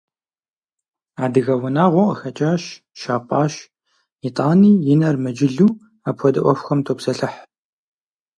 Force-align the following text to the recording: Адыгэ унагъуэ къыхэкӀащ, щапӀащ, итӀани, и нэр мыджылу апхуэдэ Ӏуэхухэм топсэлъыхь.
Адыгэ 1.23 1.55
унагъуэ 1.65 2.03
къыхэкӀащ, 2.09 2.63
щапӀащ, 2.99 3.53
итӀани, 4.27 4.71
и 4.93 4.95
нэр 4.99 5.15
мыджылу 5.23 5.77
апхуэдэ 6.09 6.41
Ӏуэхухэм 6.43 6.79
топсэлъыхь. 6.85 7.39